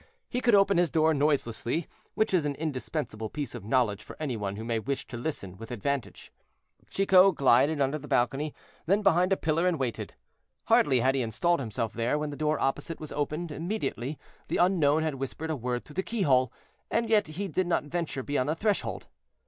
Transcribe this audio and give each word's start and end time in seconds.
He 0.27 0.41
could 0.41 0.55
open 0.55 0.79
his 0.79 0.89
door 0.89 1.13
noiselessly, 1.13 1.85
which 2.15 2.33
is 2.33 2.43
an 2.43 2.55
indispensable 2.55 3.29
piece 3.29 3.53
of 3.53 3.63
knowledge 3.63 4.01
for 4.01 4.17
any 4.19 4.35
one 4.35 4.55
who 4.55 4.63
may 4.63 4.79
wish 4.79 5.05
to 5.05 5.15
listen 5.15 5.57
with 5.57 5.69
advantage. 5.69 6.31
Chicot 6.89 7.35
glided 7.35 7.79
under 7.79 7.99
the 7.99 8.07
balcony, 8.07 8.55
then 8.87 9.03
behind 9.03 9.31
a 9.31 9.37
pillar, 9.37 9.67
and 9.67 9.77
waited. 9.77 10.15
Hardly 10.63 11.01
had 11.01 11.13
he 11.13 11.21
installed 11.21 11.59
himself 11.59 11.93
there, 11.93 12.17
when 12.17 12.31
the 12.31 12.35
door 12.35 12.59
opposite 12.59 12.99
was 12.99 13.11
opened 13.11 13.51
immediately 13.51 14.17
the 14.47 14.57
unknown 14.57 15.03
had 15.03 15.13
whispered 15.19 15.51
a 15.51 15.55
word 15.55 15.85
through 15.85 15.93
the 15.93 16.01
keyhole, 16.01 16.51
and 16.89 17.07
yet 17.07 17.27
he 17.27 17.47
did 17.47 17.67
not 17.67 17.83
venture 17.83 18.23
beyond 18.23 18.49
the 18.49 18.55
threshold. 18.55 19.05